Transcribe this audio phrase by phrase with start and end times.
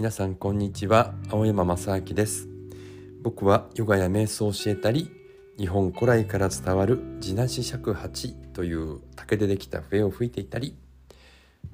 [0.00, 1.12] 皆さんこんにちは。
[1.28, 2.48] 青山正明です。
[3.20, 5.10] 僕はヨガや瞑想を教えたり
[5.58, 10.74] 日本古来から伝わる地なし尺八という竹でできた笛を吹いていたり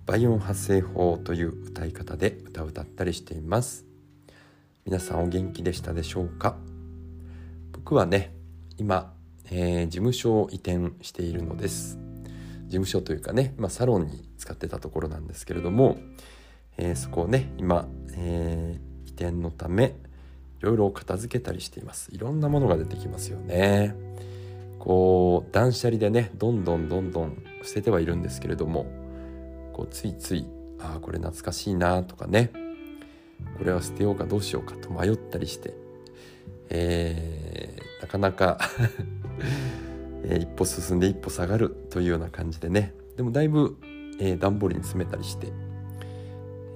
[0.06, 3.86] 倍音発声法という歌い方で歌を歌ったりしています。
[4.84, 6.56] 皆さんお元気でしたでしょうか？
[7.70, 8.34] 僕はね
[8.76, 9.14] 今、
[9.52, 11.96] えー、事務所を移転しているのです。
[12.64, 15.98] 事務所というかね、まあ、サロンに使ってたところなんですけれども、
[16.78, 19.94] えー、そこをね今、えー、移転のため
[20.60, 22.10] いろいろ片付けたりしています。
[22.12, 23.94] いろんなものが出てきますよね。
[24.78, 28.86] こう断捨離でねどんどんどんどん捨ててはいるんですけれども
[29.72, 30.46] こうついつい
[30.78, 32.52] ああこれ懐かしいなとかね
[33.58, 35.74] これは捨てようかどうしようかと迷ったりして、
[36.70, 38.58] えー、なかなか
[40.24, 43.76] え、一歩進んで一歩下がるというような感じでねでもだいぶ、
[44.20, 45.52] えー、段ボールに詰めたりして、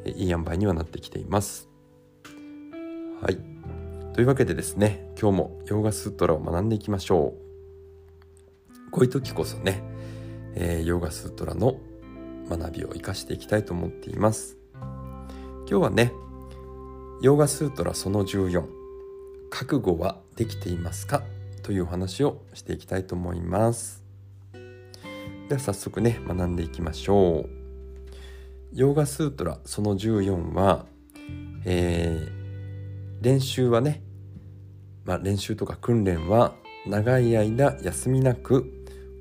[0.04, 1.68] いい塩梅にはなってきています。
[3.22, 3.38] はい。
[4.14, 8.90] というわけでですね今日もヨーガスートラを学んでいきましょう。
[8.90, 9.82] こういう時こそね、
[10.54, 11.78] えー、ヨーガスートラの
[12.48, 14.56] 学びを生かしていきたいと思っています。
[14.80, 16.12] 今日はね
[17.22, 18.64] ヨーガスートラその14
[19.50, 21.22] 覚悟はできていますか？
[21.62, 24.02] というお話をしていきたいと思います。
[25.48, 27.59] では早速ね学んでいきましょう。
[28.72, 30.86] ヨーガスートラその14は、
[31.64, 34.02] えー、練習はね、
[35.04, 36.54] まあ、練習とか訓練は
[36.86, 38.72] 長い間休みなく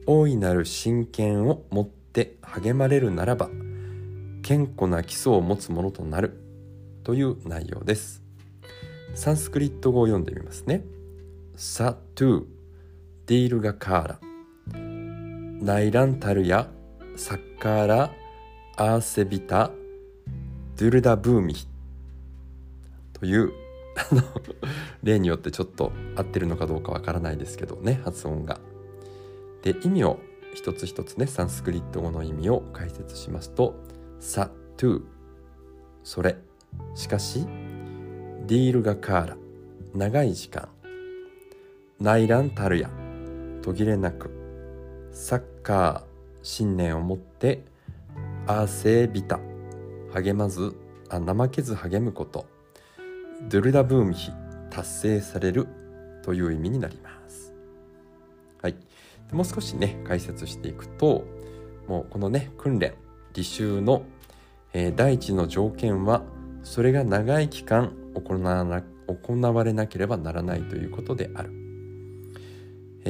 [0.05, 3.50] 大いなる真剣を持って励まれるならば
[4.44, 6.39] 健康な基礎を持つものとなる
[7.03, 8.23] という内容です
[9.16, 10.83] サンスクリット語を読んでみますね。
[11.55, 12.45] サトゥ
[13.25, 14.20] ディールガカーラ
[15.61, 16.70] ナイランタルヤ
[17.17, 18.11] サッカーラ
[18.82, 19.72] アーセビタ
[20.78, 21.54] ドゥルダブーミ
[23.12, 23.52] という
[24.10, 24.23] あの
[25.04, 28.62] 例によってちょっと合ってるのかどうかわからないですけどね発音が。
[29.64, 30.20] で意味を
[30.54, 33.76] 一つ一つねサンスクリット語の意味を解説しますと
[34.22, 35.04] 「サトゥ。
[36.06, 36.38] それ。
[36.95, 37.45] しかし
[38.48, 39.38] ディールガカーラ。
[39.94, 40.70] 長い時間。
[42.00, 42.89] 内乱たるや。
[43.62, 44.30] 途切れなく。
[45.12, 46.10] サッカー。
[46.44, 47.66] 信念を持って
[48.49, 49.39] アーセービタ
[50.11, 50.76] 励まず
[51.08, 52.48] あ怠けず励むこと。
[53.48, 54.32] ドゥルダブーミヒ
[54.71, 55.67] 達成される。
[56.23, 57.54] という意味になります。
[58.59, 58.76] はい。
[59.32, 61.26] もう少しね解説していくと
[61.88, 62.95] もうこのね訓練
[63.33, 64.02] 履修の、
[64.73, 66.23] えー、第一の条件は
[66.64, 71.58] それが長い期間行われなければならないということである。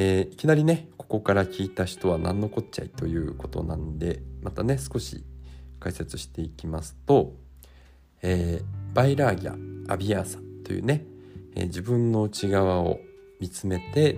[0.01, 5.25] えー、いきなりねここから聞いた人は何のこっちゃいということなんでまたね少し
[5.81, 7.33] 解説していきますと、
[8.21, 11.03] えー、バイラーギャアビアーサというね、
[11.53, 13.01] えー、自分の内側を
[13.41, 14.17] 見つめて、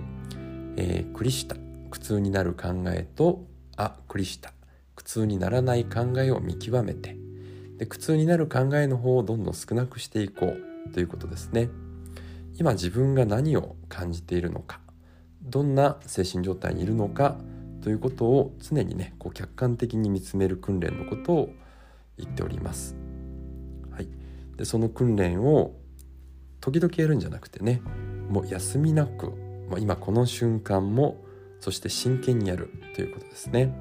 [0.76, 1.56] えー、クリシタ
[1.90, 3.44] 苦痛になる考えと
[3.76, 4.52] あクリシタ
[4.94, 7.16] 苦痛にならない考えを見極めて
[7.78, 10.54] で苦痛になる考えの方をどんどん少なくしていこ
[10.86, 11.70] うということですね。
[12.54, 14.81] 今自分が何を感じているのか
[15.42, 17.36] どんな精神状態にいるのか
[17.82, 21.50] ということを常にねこう客観的に見つめる訓練のことを
[22.16, 22.96] 言っております。
[23.90, 24.08] はい、
[24.56, 25.74] でその訓練を
[26.60, 27.82] 時々やるんじゃなくてね
[28.28, 29.32] もう休みなく、
[29.68, 31.24] まあ、今この瞬間も
[31.60, 33.72] そして真剣にやるということですね。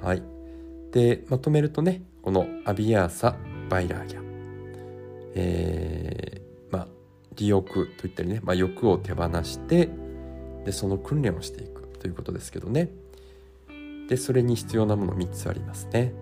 [0.00, 0.22] はい、
[0.90, 3.36] でまとめるとねこのアビアーサ・
[3.68, 4.22] バイラーギャ、
[5.34, 6.41] えー
[7.36, 9.88] 利欲といったりね、まあ、欲を手放して
[10.64, 12.90] でその訓練をしていくということですけどね。
[14.08, 16.12] でそれに必要なもの3つありますね。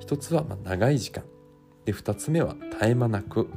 [0.00, 1.24] 1つはま長い時間。
[1.84, 3.48] で2つ目は絶え間なく。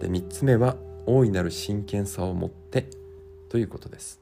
[0.00, 0.76] で3つ目は
[1.06, 2.86] 大いなる真剣さを持って
[3.48, 4.20] ということです。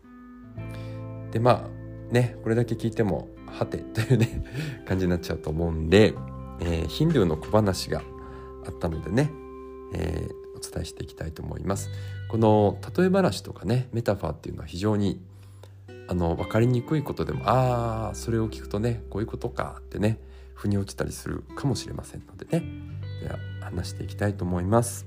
[1.31, 1.69] でま
[2.11, 4.45] あねこれだけ聞いてもはてというね
[4.87, 6.15] 感じになっちゃうと思うんで、
[6.61, 8.03] えー、ヒンドゥーの小話が
[8.67, 9.31] あったのでね、
[9.95, 11.91] えー、伝えしていきたいと思います。
[12.29, 15.21] この例え話とかねメタファーっていうのは非常に
[16.09, 20.19] あの分かりにくいことでもああそれを聞くとねこういうことかってね
[20.55, 22.65] 腑に落ちたりするかもしれませんのでね
[23.21, 25.07] では話していきたいと思います。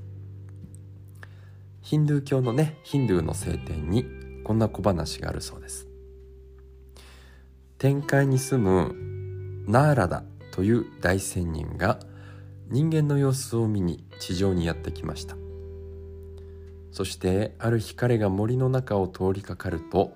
[1.81, 4.05] ヒンドゥー教のねヒンドゥーの聖典に
[4.43, 5.87] こんな小話があるそうです。
[7.77, 8.95] 天界に住む
[9.67, 11.99] ナーラダという大仙人が
[12.69, 15.35] 人間の様子を見に地上にやってきました
[16.91, 20.11] そしてある日彼が森の中を通りかかると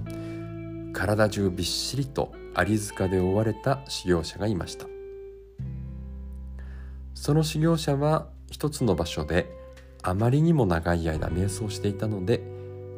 [0.94, 4.88] 体中びっしりとアリ塚で覆われた修行者がいました。
[7.14, 9.50] その修行者は一つの場所で
[10.02, 12.42] あまりにも長い間瞑想していたので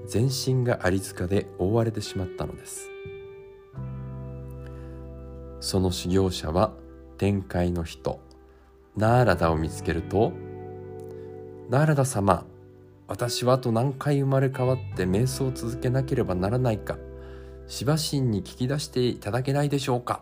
[0.07, 2.89] 全身がアリ塚で覆われてしまったのです。
[5.59, 6.73] その修行者は
[7.17, 8.19] 天界の人
[8.97, 10.33] ナーラダを見つけると
[11.69, 12.45] 「ナーラダ様
[13.13, 16.97] 私はと何回生まれ変わって瞑想を続けなければならないか
[17.67, 20.21] しばしんに聞き出していただけないでしょうか。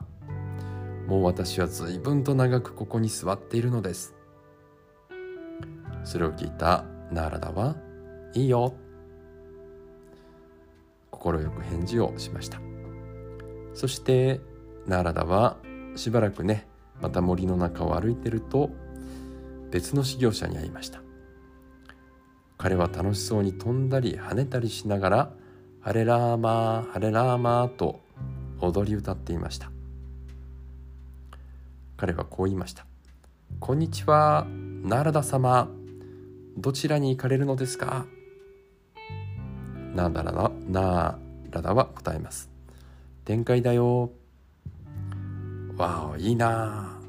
[1.07, 4.13] もう私は随分と長くここに座っているのです。
[6.03, 6.83] それを聞いた
[7.13, 7.77] ナーラダは
[8.33, 8.73] いいよ。
[11.11, 12.59] 快く返事をしました。
[13.73, 14.41] そして
[14.85, 15.55] ナーラダは
[15.95, 16.67] しばらくね
[17.01, 18.69] また森の中を歩いてると
[19.71, 21.01] 別の修行者に会いました。
[22.61, 25.31] 彼は楽しそうに飛んだり跳ねたりしながら
[25.81, 28.01] 「ハレラーマーハレラーマー」と
[28.59, 29.71] 踊り歌っていました。
[31.97, 32.85] 彼はこう言いました
[33.59, 34.45] 「こんにちは
[34.83, 35.69] ナラダ様。
[36.55, 38.05] どちらに行かれるのですか?」
[39.95, 42.51] ナーダラダナーラダは答えます
[43.25, 44.11] 「展開だよ」
[45.77, 46.99] わあいいな。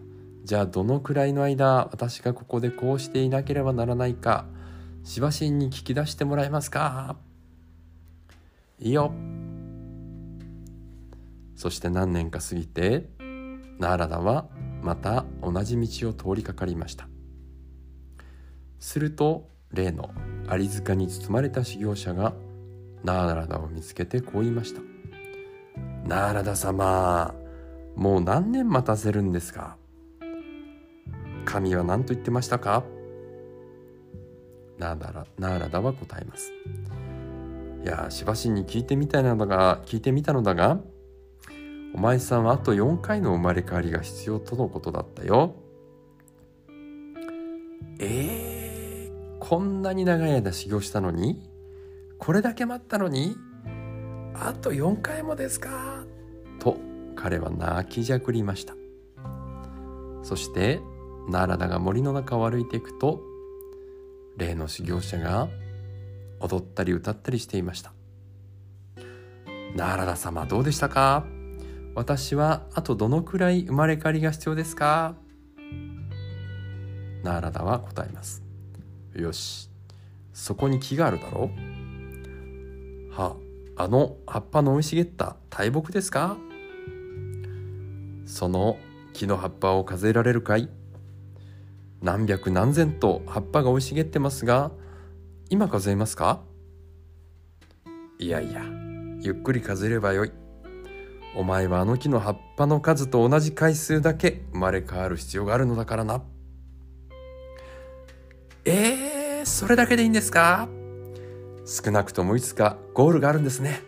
[0.45, 4.47] じゃあどのくらいの間私がここでこうしていなければならないか。
[5.05, 7.17] しばしんに聞き出してもらえますか？
[8.79, 9.13] いいよ。
[11.57, 13.09] そして何年か過ぎて
[13.79, 14.49] ナーラダは
[14.83, 17.09] また同じ道を通りかかりました。
[18.79, 20.11] すると例の
[20.49, 22.35] アリ塚に包まれた修行者が
[23.05, 24.81] ナーラダを見つけてこう言いました
[26.07, 27.35] 「ナーラダ様
[27.97, 29.77] もう何年待たせるんですか？
[31.45, 32.85] 神は何と言ってましたか？
[34.79, 36.53] ナーダラナーラダは答えます。
[37.83, 40.79] いやしばしに聞いてみたいのだが聞いてみたのだが
[41.95, 45.57] お前さんはあと4回の生まれ変わりが必要とのことだったよ。
[47.99, 51.49] えー、こんなに長い間修行したのに？
[52.19, 53.37] これだけ待ったのに？
[54.35, 56.05] あと4回もですか？
[56.59, 56.79] と
[57.15, 58.75] 彼は泣きじゃくりました。
[60.23, 60.81] そして
[61.29, 63.21] ナーラダが森の中を歩いていくと
[64.37, 65.49] 例の修行者が
[66.41, 67.93] 踊ったり歌ったりしていました。
[69.77, 71.25] ナーラダ様どうでしたか？
[71.95, 75.15] 私はあとどのくらい生まれ変わりが必要ですか？
[77.23, 78.43] ナーラダは答えます。
[79.15, 79.71] よし。
[80.33, 81.51] そこに木があるだろ
[83.11, 83.13] う。
[83.13, 83.37] は
[83.77, 86.37] あの葉っぱの生い茂った大木ですか？
[88.27, 88.79] その
[89.13, 90.71] 木の葉っぱを数えられるかい？
[92.03, 94.73] 何百何千と葉っぱが生い茂ってますが
[95.49, 96.43] 今数えますか？
[98.19, 98.63] いやいや
[99.21, 100.33] ゆっくり数えればよい。
[101.35, 106.23] お前はあの木の葉っぱの数と同じ回数だけ生まれ変わる必要があるのだからな。
[108.65, 110.69] えー、それだけでいいんですか？
[111.65, 113.81] 少なくともいつかゴールがあるんですね。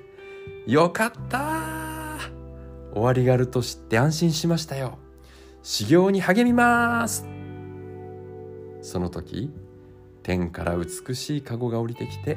[0.67, 2.19] よかった
[2.93, 4.99] 終わりがあると知って安心しましたよ。
[5.63, 7.27] 修行に励みます。
[8.85, 9.51] その時、
[10.23, 12.37] 天から美しい籠が降りてきて、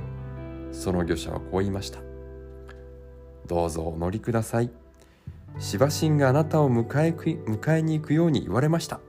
[0.72, 2.00] その漁者はこう言いました。
[3.48, 4.72] どうぞお乗りください。
[5.60, 9.02] しばしんがあなたを迎え迎えに行くように言われました。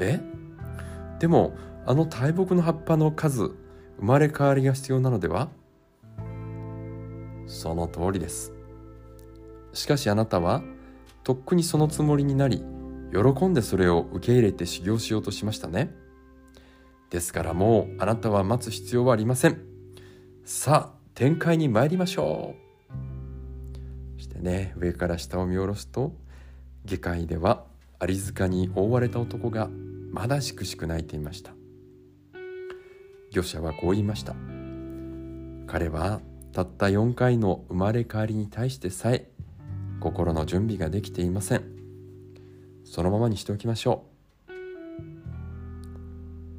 [0.00, 0.20] え？
[1.20, 3.52] でも、あの大木の葉っぱの数、
[3.98, 5.48] 生まれ変わりが必要なのでは？
[7.46, 8.52] その通りです。
[9.72, 10.60] しかしあなたは
[11.22, 12.64] とっくにそのつもりになり
[13.14, 15.94] 喜んでそれを受け入れて修行しようとしましたね。
[17.10, 19.62] ですからもうあなたは待つ必要はありません。
[20.44, 24.18] さあ展開に参りましょう。
[24.18, 26.12] そしてね上から下を見下ろすと
[26.84, 27.64] 下界では
[28.00, 29.70] アリ塚に覆われた男が
[30.10, 31.52] まだしくしく泣いていました。
[33.32, 34.34] 漁者はこう言いました。
[35.68, 36.20] 彼は
[36.52, 39.28] たった4回の生まれ変わりに対してさえ
[40.00, 41.83] 心の準備ができていません。
[42.94, 44.04] そのままにしておきましょ
[44.46, 44.52] う。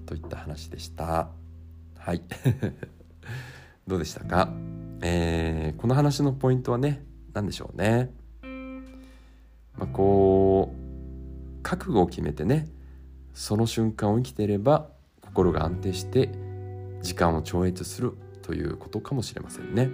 [0.06, 1.30] といった話でした。
[1.98, 2.22] はい。
[3.88, 4.50] どうでしたか、
[5.00, 8.12] えー、この話のポイントはね何でしょうね。
[9.77, 12.68] まあ、こう覚悟を決めてね
[13.34, 14.89] その瞬間を生きていれば
[15.22, 16.30] 心が安定して
[17.01, 19.89] 時間を超越するということかもしれませんね。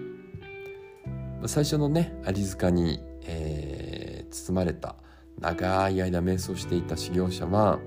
[1.46, 4.96] 最初のねアリ塚にえー、包まれた
[5.40, 7.80] 長い間瞑想していた修行者は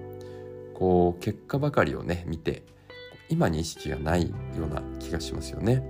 [0.75, 2.65] こう結果ばかりをね見て
[3.29, 4.35] 今に意識がないよ
[4.65, 5.83] うな気がしますよね。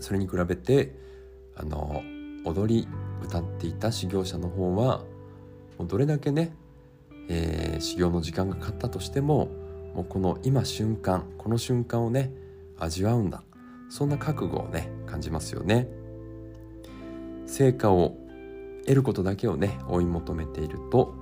[0.00, 0.94] それに比べて
[1.56, 2.02] あの
[2.44, 2.88] 踊り
[3.22, 5.02] 歌っていた修行者の方は
[5.78, 6.54] もうどれだけね、
[7.28, 9.48] えー、修行の時間がかかったとしても
[9.94, 12.32] もうこの今瞬間この瞬間をね
[12.78, 13.42] 味わうんだ
[13.88, 15.88] そんな覚悟をね感じますよね
[17.46, 18.16] 成果を
[18.86, 21.14] 得ることだけをね追い求めていると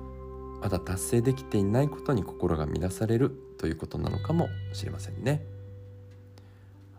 [0.61, 5.45] まだ達成できていないことに心が乱されるということなのかもしれませんね。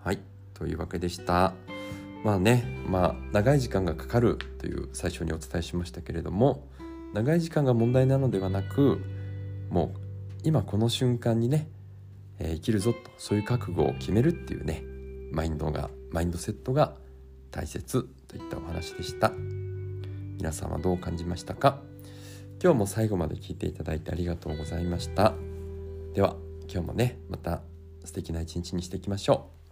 [0.03, 0.19] はい。
[0.53, 1.53] というわけでした。
[2.23, 6.67] まあねまあ長い時間がかかるという最初にお伝えしましたけれども
[7.13, 9.01] 長い時間が問題なのではなく
[9.69, 9.99] もう
[10.43, 11.67] 今この瞬間にね、
[12.39, 14.83] えー、生きるぞとそういう覚悟を決めるっていうね
[15.31, 16.95] マインドがマインドセットが
[17.51, 19.31] 大切といったお話でした。
[20.43, 21.79] 皆さんはどう感じましたか？
[22.61, 25.33] 今日も最後まで聞いていただいてありがとうございました。
[26.13, 26.35] では
[26.69, 27.61] 今日もねまた
[28.03, 29.62] 素敵な一日にしていきましょう。